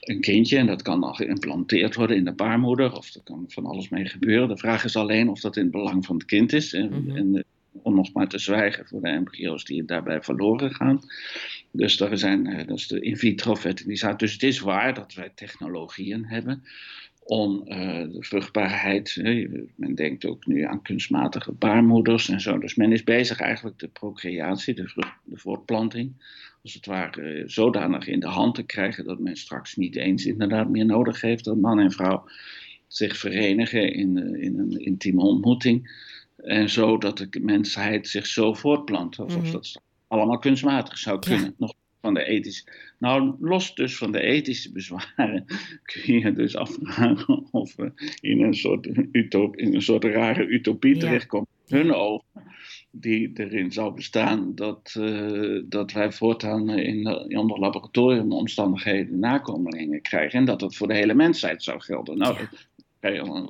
een 0.00 0.20
kindje 0.20 0.56
en 0.58 0.66
dat 0.66 0.82
kan 0.82 1.02
al 1.02 1.12
geïmplanteerd 1.14 1.94
worden 1.94 2.16
in 2.16 2.24
de 2.24 2.32
baarmoeder, 2.32 2.92
of 2.96 3.14
er 3.14 3.20
kan 3.24 3.44
van 3.48 3.66
alles 3.66 3.88
mee 3.88 4.04
gebeuren. 4.06 4.48
De 4.48 4.56
vraag 4.58 4.84
is 4.84 4.96
alleen 4.96 5.28
of 5.28 5.40
dat 5.40 5.56
in 5.56 5.62
het 5.62 5.72
belang 5.72 6.06
van 6.06 6.16
het 6.16 6.24
kind 6.26 6.52
is. 6.52 6.72
En, 6.72 6.88
Mhm. 7.04 7.16
en 7.16 7.34
eh, 7.36 7.42
om 7.82 7.94
nog 7.94 8.12
maar 8.12 8.28
te 8.28 8.38
zwijgen 8.38 8.86
voor 8.86 9.00
de 9.00 9.08
embryo's 9.08 9.64
die 9.64 9.84
daarbij 9.84 10.22
verloren 10.22 10.74
gaan. 10.74 11.00
Dus 11.70 11.96
daar 11.96 12.18
zijn, 12.18 12.46
eh, 12.46 12.66
dat 12.66 12.78
is 12.78 12.86
de 12.86 13.00
in 13.00 13.16
vitro 13.16 13.54
fertilisatie. 13.54 14.16
Dus 14.18 14.32
het 14.32 14.42
is 14.42 14.58
waar 14.58 14.94
dat 14.94 15.14
wij 15.14 15.32
technologieën 15.34 16.24
hebben 16.26 16.62
om 17.28 17.62
eh, 17.66 17.78
de 18.12 18.22
vruchtbaarheid. 18.24 19.16
men 19.74 19.94
denkt 19.94 20.24
ook 20.24 20.46
nu 20.46 20.62
aan 20.62 20.82
kunstmatige 20.82 21.52
baarmoeders 21.52 22.28
en 22.28 22.40
zo. 22.40 22.58
Dus 22.58 22.74
men 22.74 22.92
is 22.92 23.04
bezig 23.04 23.40
eigenlijk 23.40 23.78
de 23.78 23.88
procreatie, 23.88 24.74
de, 24.74 24.88
vrucht, 24.88 25.14
de 25.24 25.36
voortplanting, 25.36 26.12
als 26.62 26.74
het 26.74 26.86
ware 26.86 27.22
eh, 27.22 27.42
zodanig 27.46 28.06
in 28.06 28.20
de 28.20 28.26
hand 28.26 28.54
te 28.54 28.62
krijgen 28.62 29.04
dat 29.04 29.18
men 29.18 29.36
straks 29.36 29.76
niet 29.76 29.96
eens 29.96 30.26
inderdaad 30.26 30.68
meer 30.68 30.86
nodig 30.86 31.20
heeft 31.20 31.44
dat 31.44 31.56
man 31.56 31.78
en 31.78 31.92
vrouw 31.92 32.28
zich 32.86 33.16
verenigen 33.16 33.92
in, 33.92 34.40
in 34.40 34.58
een 34.58 34.84
intieme 34.84 35.20
ontmoeting. 35.20 36.06
En 36.36 36.70
zo 36.70 36.98
dat 36.98 37.18
de 37.18 37.40
mensheid 37.40 38.08
zich 38.08 38.26
zo 38.26 38.54
voortplant. 38.54 39.18
Alsof 39.18 39.42
Mhm. 39.42 39.52
dat 39.52 39.80
allemaal 40.08 40.38
kunstmatig 40.38 40.98
zou 40.98 41.16
Ja. 41.20 41.30
kunnen. 41.34 41.54
Nog 41.58 41.74
van 42.00 42.14
de 42.14 42.24
ethische. 42.24 42.64
Nou, 42.98 43.34
los 43.40 43.74
dus 43.74 43.96
van 43.96 44.12
de 44.12 44.20
ethische 44.20 44.72
bezwaren 44.72 45.44
kun 45.82 46.18
je 46.18 46.32
dus 46.32 46.56
afvragen 46.56 47.48
of 47.50 47.76
we 47.76 47.92
in 48.20 48.42
een 48.42 48.54
soort, 48.54 48.88
utop, 49.12 49.56
in 49.56 49.74
een 49.74 49.82
soort 49.82 50.04
rare 50.04 50.46
utopie 50.46 50.94
Ja. 50.94 51.00
terechtkomen. 51.00 51.46
Hun 51.66 51.94
ogen, 51.94 52.26
die 52.90 53.30
erin 53.34 53.72
zou 53.72 53.94
bestaan 53.94 54.54
dat, 54.54 54.94
eh, 54.98 55.60
dat 55.64 55.92
wij 55.92 56.12
voortaan 56.12 56.70
in, 56.70 57.06
in 57.28 57.38
onder 57.38 57.58
laboratoriumomstandigheden 57.58 59.18
nakomelingen 59.18 60.02
krijgen. 60.02 60.38
En 60.38 60.44
dat 60.44 60.60
dat 60.60 60.76
voor 60.76 60.88
de 60.88 60.94
hele 60.94 61.14
mensheid 61.14 61.62
zou 61.62 61.80
gelden. 61.80 62.18
Nou, 62.18 62.36
Ja. 63.00 63.48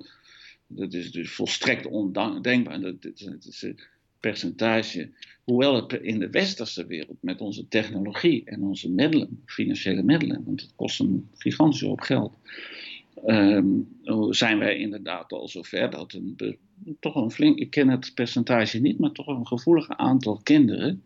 dat, 0.67 0.93
is 0.93 1.11
dus 1.13 1.31
volstrekt 1.31 1.87
ondenkbaar. 1.87 2.81
Dat, 2.81 3.03
dat, 3.03 3.19
dat 3.19 3.45
is 3.45 3.67
percentage. 4.21 5.11
Hoewel 5.45 5.75
het 5.75 5.93
in 5.93 6.19
de 6.19 6.31
westerse 6.31 6.87
wereld 6.87 7.17
met 7.21 7.41
onze 7.41 7.69
technologie 7.69 8.43
en 8.45 8.63
onze 8.63 8.91
middelen, 8.91 9.43
financiële 9.47 10.03
middelen, 10.03 10.45
want 10.45 10.61
het 10.61 10.73
kost 10.77 11.01
een 11.01 11.29
gigantische 11.35 11.87
hoop 11.87 12.01
geld, 12.01 12.33
ehm, 13.27 13.67
zijn 14.31 14.59
wij 14.59 14.77
inderdaad 14.77 15.33
al 15.33 15.49
zover 15.49 15.91
dat 15.91 16.13
een, 16.13 16.59
toch 17.01 17.15
een 17.15 17.31
flink, 17.31 17.59
ik 17.59 17.71
ken 17.71 17.89
het 17.89 18.13
percentage 18.15 18.79
niet, 18.79 18.99
maar 18.99 19.13
toch 19.13 19.27
een 19.27 19.47
gevoelig 19.47 19.89
aantal 19.89 20.41
kinderen. 20.43 21.03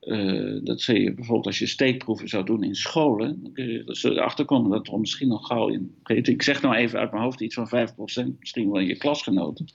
eh, 0.00 0.56
dat 0.62 0.80
zie 0.80 1.00
je 1.00 1.14
bijvoorbeeld 1.14 1.46
als 1.46 1.58
je 1.58 1.66
steekproeven 1.66 2.28
zou 2.28 2.44
doen 2.44 2.62
in 2.62 2.74
scholen. 2.74 3.42
Dan 3.42 3.52
kun 3.52 3.66
je 3.66 3.84
er 4.02 4.20
achter 4.20 4.44
komen 4.44 4.70
dat 4.70 4.88
er 4.88 5.00
misschien 5.00 5.28
nog 5.28 5.46
gauw 5.46 5.68
in. 5.68 5.94
Ik 6.04 6.42
zeg 6.42 6.62
nou 6.62 6.74
even 6.74 6.98
uit 6.98 7.10
mijn 7.10 7.22
hoofd 7.22 7.40
iets 7.40 7.54
van 7.54 7.68
5%, 7.68 8.38
misschien 8.38 8.70
wel 8.70 8.80
in 8.80 8.86
je 8.86 8.96
klasgenoten 8.96 9.66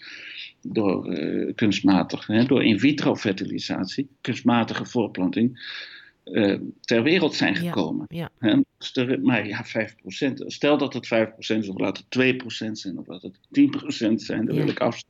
door 0.62 1.12
eh, 1.13 1.53
kunstmatig, 1.56 2.27
hè, 2.27 2.46
door 2.46 2.63
in 2.63 2.80
vitro 2.80 3.15
fertilisatie, 3.15 4.10
kunstmatige 4.22 4.86
voortplanting, 4.86 5.80
eh, 6.24 6.58
ter 6.82 7.03
wereld 7.03 7.34
zijn 7.36 7.56
gekomen. 7.56 8.06
ja. 8.10 8.30
Hè, 8.39 8.56
dus 8.77 8.96
er- 8.96 9.22
maar 9.22 9.48
ja, 9.48 9.63
5%. 9.65 10.44
Stel 10.48 10.77
dat 10.77 10.94
het 10.94 11.08
5% 11.08 11.63
is, 11.63 11.70
of 11.70 11.77
laat 11.80 11.98
het 11.98 12.10
2% 12.10 12.80
zijn, 12.80 12.98
of 12.98 13.08
laat 13.08 13.22
het 13.22 13.39
10% 13.51 14.22
zijn, 14.22 14.46
daar 14.46 14.56
Ja. 14.56 14.62
wil 14.62 14.70
ik 14.72 14.80
af. 14.80 15.03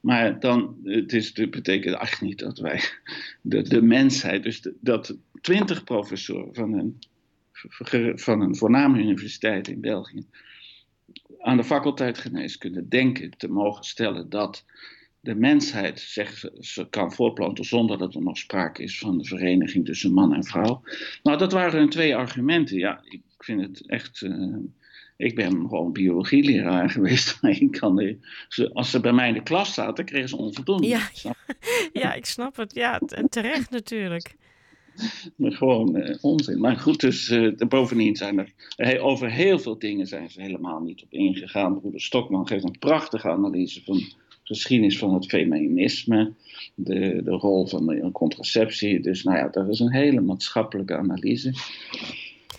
Maar 0.00 0.40
dan, 0.40 0.76
het 0.84 1.12
is, 1.12 1.30
het 1.36 1.50
betekent 1.50 1.96
echt 2.00 2.20
niet 2.20 2.38
dat 2.38 2.58
wij, 2.58 2.80
de, 3.40 3.62
de 3.62 3.82
mensheid, 3.82 4.42
dus 4.42 4.60
de- 4.60 4.74
dat 4.80 5.16
20 5.40 5.84
professoren 5.84 6.54
van 6.54 6.72
een, 6.72 6.98
van 8.18 8.40
een 8.40 8.56
voorname 8.56 8.98
universiteit 8.98 9.68
in 9.68 9.80
België, 9.80 10.24
aan 11.46 11.56
de 11.56 11.64
faculteit 11.64 12.18
geneeskunde 12.18 12.88
denken 12.88 13.30
te 13.36 13.48
mogen 13.48 13.84
stellen 13.84 14.28
dat 14.30 14.64
de 15.20 15.34
mensheid 15.34 16.00
zich 16.00 16.44
ze 16.60 16.88
kan 16.88 17.12
voortplanten 17.12 17.64
zonder 17.64 17.98
dat 17.98 18.14
er 18.14 18.22
nog 18.22 18.38
sprake 18.38 18.82
is 18.82 18.98
van 18.98 19.18
de 19.18 19.24
vereniging 19.24 19.84
tussen 19.84 20.12
man 20.12 20.34
en 20.34 20.44
vrouw. 20.44 20.82
Nou, 21.22 21.38
dat 21.38 21.52
waren 21.52 21.78
hun 21.78 21.88
twee 21.90 22.16
argumenten. 22.16 22.78
Ja, 22.78 23.00
ik 23.04 23.22
vind 23.38 23.60
het 23.60 23.88
echt. 23.88 24.22
eh, 24.22 24.56
ik 25.16 25.34
ben 25.34 25.52
gewoon 25.52 25.92
biologieleraar 25.92 26.90
geweest, 26.96 27.42
maar 27.42 27.50
ik 27.50 27.70
kan 27.70 27.96
de, 27.96 28.18
ze, 28.48 28.72
als 28.72 28.90
ze 28.90 29.00
bij 29.00 29.12
mij 29.12 29.28
in 29.28 29.34
de 29.34 29.42
klas 29.42 29.74
zaten, 29.74 30.04
kregen 30.04 30.28
ze 30.28 30.36
onvoldoende. 30.36 30.86
Ja. 30.86 31.08
Ja, 31.92 32.14
ik 32.14 32.26
snap 32.26 32.56
het. 32.56 32.74
Ja, 32.74 32.98
en 32.98 33.28
terecht 33.28 33.70
natuurlijk. 33.70 34.36
je? 35.36 35.50
Gewoon 35.50 35.96
eh, 35.96 36.16
onzin. 36.20 36.60
Maar 36.60 36.76
goed, 36.76 37.00
dus 37.00 37.28
eh, 37.28 37.50
bovendien 37.68 38.16
zijn 38.16 38.38
er 38.38 38.52
he- 38.76 39.02
over 39.02 39.30
heel 39.30 39.58
veel 39.58 39.78
dingen 39.78 40.06
zijn 40.06 40.30
ze 40.30 40.40
helemaal 40.42 40.80
niet 40.80 41.02
op 41.02 41.12
ingegaan. 41.12 41.80
Broeder 41.80 42.00
Stokman 42.00 42.46
geeft 42.46 42.64
een 42.64 42.78
prachtige 42.78 43.28
analyse 43.28 43.82
van 43.84 43.96
de 43.96 44.12
geschiedenis 44.42 44.98
van 44.98 45.14
het 45.14 45.26
feminisme, 45.26 46.32
de, 46.74 47.20
de 47.24 47.30
rol 47.30 47.66
van 47.66 47.86
de 47.86 48.08
contraceptie. 48.12 49.00
Dus 49.00 49.22
nou 49.22 49.36
ja, 49.38 49.48
dat 49.48 49.68
is 49.68 49.80
een 49.80 49.92
hele 49.92 50.20
maatschappelijke 50.20 50.96
analyse. 50.96 51.52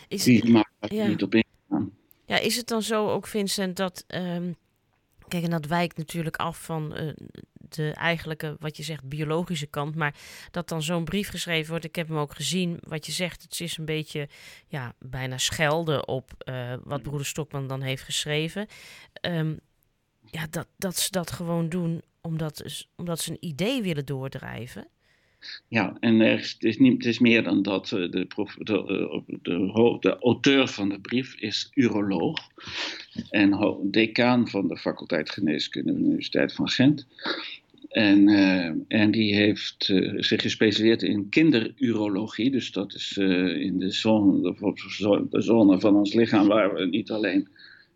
Is, 0.07 0.23
Die 0.23 0.49
maakt 0.51 0.69
Ja. 0.93 1.07
niet 1.07 1.23
op 1.23 1.33
ingaan. 1.35 1.91
Ja, 2.25 2.39
is 2.39 2.55
het 2.55 2.67
dan 2.67 2.81
zo 2.81 3.09
ook, 3.09 3.27
Vincent, 3.27 3.75
dat. 3.77 4.03
ehm, 4.07 4.51
kijk, 5.27 5.43
en 5.43 5.49
dat 5.49 5.65
wijkt 5.65 5.97
natuurlijk 5.97 6.35
af 6.35 6.63
van 6.63 6.95
eh, 6.95 7.07
de 7.75 7.91
eigenlijke, 7.91 8.55
wat 8.59 8.77
je 8.77 8.83
zegt, 8.83 9.03
biologische 9.09 9.67
kant. 9.67 9.95
Maar 9.95 10.15
dat 10.51 10.69
dan 10.69 10.81
zo'n 10.83 11.03
brief 11.03 11.29
geschreven 11.29 11.69
wordt. 11.69 11.85
Ik 11.85 11.95
heb 11.95 12.07
hem 12.07 12.17
ook 12.17 12.35
gezien. 12.35 12.77
Wat 12.81 13.05
je 13.05 13.11
zegt, 13.11 13.41
het 13.41 13.59
is 13.61 13.77
een 13.77 13.85
beetje. 13.85 14.27
Ja, 14.67 14.93
bijna 14.99 15.37
schelden 15.37 16.07
op 16.07 16.31
eh, 16.37 16.73
wat 16.83 17.01
broeder 17.03 17.25
Stokman 17.25 17.67
dan 17.67 17.81
heeft 17.81 18.03
geschreven. 18.03 18.67
Ehm, 19.13 19.53
ja, 20.31 20.47
dat, 20.49 20.67
dat 20.77 20.97
ze 20.97 21.11
dat 21.11 21.31
gewoon 21.31 21.69
doen 21.69 22.01
omdat, 22.21 22.61
ze- 22.65 22.85
omdat 22.95 23.19
ze 23.19 23.31
een 23.31 23.45
idee 23.45 23.81
willen 23.81 24.05
doordrijven. 24.05 24.87
Ja, 25.67 25.97
en 25.99 26.19
er 26.21 26.39
is, 26.39 26.51
het, 26.51 26.63
is 26.63 26.77
niet, 26.77 26.93
het 26.93 27.05
is 27.05 27.19
meer 27.19 27.43
dan 27.43 27.61
dat. 27.61 27.91
eh, 27.91 28.11
De, 28.11 28.25
prof, 28.25 28.53
de, 28.55 28.73
eh, 29.27 29.35
de, 29.41 29.97
de 29.99 30.17
auteur 30.19 30.67
van 30.67 30.89
de 30.89 30.99
brief 30.99 31.35
is 31.35 31.69
uroloog 31.73 32.39
en 33.29 33.77
decaan 33.83 34.47
van 34.47 34.67
de 34.67 34.77
faculteit 34.77 35.29
geneeskunde 35.29 35.91
van 35.91 36.01
de 36.01 36.07
Universiteit 36.07 36.53
van 36.53 36.69
Gent. 36.69 37.07
En, 37.89 38.27
en 38.87 39.11
die 39.11 39.35
heeft 39.35 39.93
zich 40.15 40.41
gespecialiseerd 40.41 41.03
in 41.03 41.29
kinderurologie. 41.29 42.51
Dus 42.51 42.71
dat 42.71 42.93
is 42.93 43.17
in 43.57 43.79
de 43.79 43.91
zone, 43.91 44.55
de 45.29 45.41
zone 45.41 45.79
van 45.79 45.95
ons 45.95 46.13
lichaam 46.13 46.47
waar 46.47 46.73
we 46.73 46.85
niet 46.85 47.11
alleen 47.11 47.47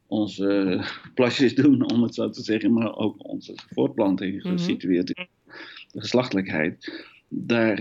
onze 0.07 0.81
plasjes 1.13 1.55
doen, 1.55 1.91
om 1.91 2.03
het 2.03 2.15
zo 2.15 2.29
te 2.29 2.43
zeggen, 2.43 2.73
maar 2.73 2.95
ook 2.95 3.27
onze 3.29 3.53
voortplanting 3.69 4.43
mhm. 4.43 4.51
gesitueerd 4.51 5.09
in 5.09 5.27
de 5.91 5.99
geslachtelijkheid. 5.99 7.05
Daar 7.33 7.79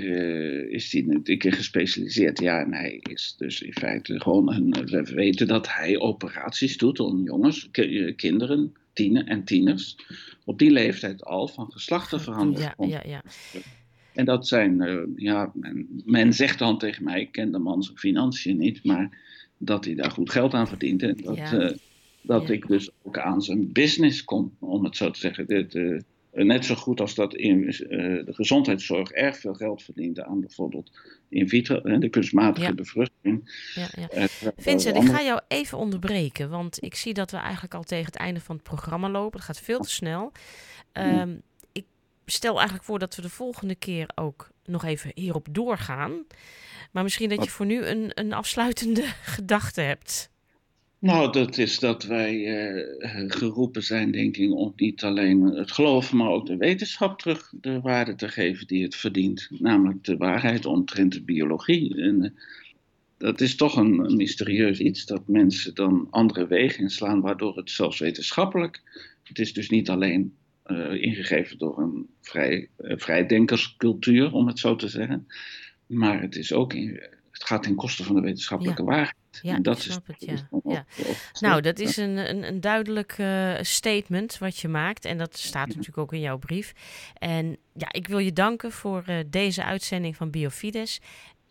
is 0.69 0.93
hij 0.93 1.03
natuurlijk 1.03 1.45
in 1.45 1.53
gespecialiseerd. 1.53 2.41
Ja, 2.41 2.61
en 2.61 2.73
hij 2.73 3.01
is 3.03 3.35
dus 3.39 3.63
in 3.63 3.73
feite 3.73 4.21
gewoon 4.21 4.53
een. 4.53 4.87
We 4.87 5.03
weten 5.15 5.47
dat 5.47 5.69
hij 5.69 5.99
operaties 5.99 6.77
doet 6.77 7.01
aan 7.01 7.23
jongens, 7.23 7.69
eh, 7.71 8.17
kinderen, 8.17 8.73
tienen 9.03 9.27
en 9.27 9.45
tieners. 9.45 9.97
Op 10.45 10.59
die 10.59 10.71
leeftijd 10.71 11.25
al 11.25 11.49
van 11.49 11.73
geslachtenverandering. 11.73 12.73
Ja, 12.77 12.87
ja, 12.87 13.03
ja. 13.05 13.23
En 14.15 14.25
dat 14.25 14.49
zijn, 14.49 14.83
uh, 14.83 15.03
ja, 15.17 15.51
men, 15.55 16.03
men, 16.05 16.33
zegt 16.33 16.59
dan 16.59 16.79
tegen 16.79 17.05
mij, 17.05 17.21
ik 17.21 17.33
ken 17.33 17.53
de 17.53 17.59
man 17.59 17.83
zijn 17.83 17.99
financiën 17.99 18.57
niet, 18.57 18.85
maar 18.85 19.19
dat 19.59 19.85
hij 19.85 19.95
daar 19.95 20.11
goed 20.11 20.31
geld 20.31 20.55
aan 20.55 20.69
verdient. 20.69 21.03
En 21.03 21.17
dat, 21.23 21.37
ja 21.37 21.75
dat 22.23 22.51
ik 22.51 22.67
dus 22.69 22.91
ook 23.03 23.19
aan 23.19 23.43
zijn 23.43 23.73
business 23.73 24.25
kom, 24.25 24.57
om 24.59 24.85
het 24.85 24.97
zo 24.97 25.11
te 25.11 25.19
zeggen. 25.19 25.47
Dit, 25.47 25.75
uh, 25.75 26.01
net 26.33 26.65
zo 26.65 26.75
goed 26.75 27.01
als 27.01 27.15
dat 27.15 27.35
in 27.35 27.63
uh, 27.63 28.25
de 28.25 28.35
gezondheidszorg 28.35 29.11
erg 29.11 29.37
veel 29.37 29.55
geld 29.55 29.83
verdient 29.83 30.21
aan 30.21 30.41
bijvoorbeeld 30.41 30.91
in 31.29 31.49
vitro, 31.49 31.99
de 31.99 32.09
kunstmatige 32.09 32.75
bevruchting. 32.75 33.71
Ja, 33.75 33.89
ja. 33.95 34.27
Vincent, 34.57 34.97
ik 34.97 35.09
ga 35.09 35.23
jou 35.23 35.41
even 35.49 35.79
onderbreken, 35.79 36.51
want 36.51 36.83
ik 36.83 36.95
zie 36.95 37.15
dat 37.15 37.31
we 37.31 37.37
eigenlijk 37.37 37.75
al 37.75 37.83
tegen 37.83 38.07
het 38.07 38.17
einde 38.17 38.41
van 38.41 38.55
het 38.55 38.65
programma 38.65 39.11
lopen. 39.11 39.39
Het 39.39 39.47
gaat 39.47 39.61
veel 39.61 39.81
te 39.81 39.91
snel. 39.91 40.33
Um, 40.93 41.43
ik 41.73 41.85
stel 42.27 42.55
eigenlijk 42.55 42.85
voor 42.85 42.99
dat 42.99 43.17
we 43.17 43.23
de 43.23 43.29
volgende 43.29 43.75
keer 43.75 44.11
ook 44.15 44.51
nog 44.65 44.85
even 44.85 45.11
hierop 45.15 45.47
doorgaan. 45.51 46.25
Maar 46.91 47.03
misschien 47.03 47.29
dat 47.29 47.45
je 47.45 47.51
voor 47.51 47.67
nu 47.67 47.87
een, 47.87 48.11
een 48.15 48.33
afsluitende 48.33 49.03
gedachte 49.37 49.81
hebt. 49.81 50.31
Nou, 51.01 51.33
dat 51.33 51.59
is 51.59 51.79
dat 51.79 52.03
wij 52.03 52.47
eh, 52.47 53.25
geroepen 53.27 53.83
zijn, 53.83 54.11
denk 54.11 54.37
ik, 54.37 54.53
om 54.53 54.73
niet 54.77 55.03
alleen 55.03 55.43
het 55.43 55.73
geloof, 55.73 56.13
maar 56.13 56.29
ook 56.29 56.47
de 56.47 56.57
wetenschap 56.57 57.19
terug 57.19 57.53
de 57.61 57.81
waarde 57.81 58.15
te 58.15 58.29
geven 58.29 58.67
die 58.67 58.83
het 58.83 58.97
verdient. 58.97 59.49
Namelijk 59.51 60.05
de 60.05 60.17
waarheid 60.17 60.67
omtrent 60.67 61.13
de 61.13 61.23
biologie. 61.23 61.97
En 61.97 62.23
uh, 62.23 62.31
dat 63.17 63.41
is 63.41 63.57
toch 63.57 63.77
een, 63.77 64.17
mysterieus 64.17 64.79
iets, 64.79 65.07
dat 65.07 65.29
mensen 65.29 65.75
dan 65.75 66.07
andere 66.11 66.47
wegen 66.47 66.83
inslaan, 66.83 67.21
waardoor 67.21 67.57
het 67.57 67.71
zelfs 67.71 67.99
wetenschappelijk. 67.99 68.83
Het 69.23 69.39
is 69.39 69.53
dus 69.53 69.71
niet 69.71 69.91
alleen 69.91 70.35
uh, 70.67 71.03
ingegeven 71.03 71.59
door 71.59 71.79
een 71.79 72.07
vrij, 72.21 72.69
vrijdenkerscultuur, 72.79 74.33
om 74.33 74.47
het 74.47 74.59
zo 74.59 74.77
te 74.77 74.89
zeggen. 74.89 75.27
Maar 75.87 76.21
het, 76.21 76.37
is 76.37 76.53
ook 76.53 76.75
in, 76.75 77.01
het 77.31 77.45
gaat 77.45 77.63
ten 77.63 77.75
koste 77.75 78.05
van 78.05 78.15
de 78.15 78.21
wetenschappelijke 78.21 78.85
waarheid. 78.85 79.19
Ja, 79.43 79.59
dat 79.59 79.77
ik 79.77 79.83
snap 79.83 80.09
is, 80.09 80.27
het, 80.27 80.45
ja. 80.65 80.85
ja. 80.97 81.15
Nou, 81.41 81.61
dat 81.61 81.79
is 81.79 81.97
een, 81.97 82.17
een, 82.17 82.47
een 82.49 82.61
duidelijk 82.61 83.19
uh, 83.19 83.55
statement 83.61 84.39
wat 84.39 84.59
je 84.59 84.69
maakt. 84.69 85.05
En 85.05 85.19
dat 85.19 85.39
staat 85.39 85.69
natuurlijk 85.69 85.99
ook 85.99 86.13
in 86.13 86.21
jouw 86.21 86.39
brief. 86.39 86.73
En 87.15 87.57
ja, 87.75 87.93
ik 87.93 88.09
wil 88.09 88.19
je 88.19 88.33
danken 88.33 88.73
voor 88.73 89.05
uh, 89.09 89.19
deze 89.27 89.65
uitzending 89.65 90.17
van 90.17 90.31
Biofides. 90.31 91.01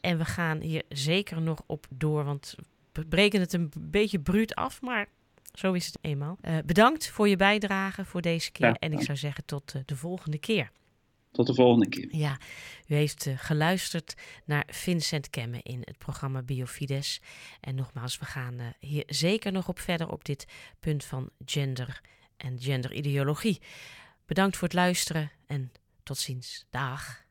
En 0.02 0.18
we 0.18 0.26
gaan 0.26 0.60
hier 0.62 0.84
zeker 0.90 1.42
nog 1.42 1.62
op 1.66 1.86
door, 1.90 2.24
want 2.24 2.56
we 2.92 3.06
breken 3.06 3.40
het 3.40 3.54
een 3.54 3.72
beetje 3.80 4.20
bruut 4.20 4.56
af, 4.56 4.82
maar 4.82 5.08
zo 5.54 5.74
is 5.74 5.86
het 5.86 5.98
eenmaal. 6.02 6.38
Uh, 6.42 6.58
bedankt 6.66 7.10
voor 7.10 7.28
je 7.28 7.36
bijdrage 7.36 8.06
voor 8.06 8.22
deze 8.22 8.52
keer. 8.52 8.76
en 8.80 8.94
ik 8.94 9.02
zou 9.02 9.18
zeggen 9.18 9.46
tot 9.46 9.74
de 9.86 9.96
volgende 9.96 10.38
keer. 10.38 10.72
Tot 11.32 11.48
de 11.48 11.54
volgende 11.54 11.90
keer. 11.90 12.16
Ja, 12.16 12.38
u 12.88 12.96
heeft 12.96 13.26
uh, 13.26 13.34
geluisterd 13.38 14.14
naar 14.46 14.68
Vincent 14.68 15.30
Kemme 15.30 15.60
in 15.64 15.82
het 15.84 15.98
programma 15.98 16.42
Biofides. 16.42 17.22
En 17.62 17.76
nogmaals, 17.76 18.18
we 18.18 18.26
gaan 18.26 18.60
uh, 18.60 18.68
hier 18.80 19.04
zeker 19.08 19.52
nog 19.52 19.68
op 19.68 19.80
verder 19.80 20.10
op 20.12 20.26
dit 20.26 20.46
punt 20.80 21.04
van 21.06 21.30
gender 21.46 22.02
en 22.38 22.60
genderideologie. 22.60 23.62
Bedankt 24.26 24.58
voor 24.58 24.68
het 24.68 24.78
luisteren 24.78 25.32
en 25.48 25.72
tot 26.04 26.18
ziens. 26.18 26.66
Dag. 26.70 27.28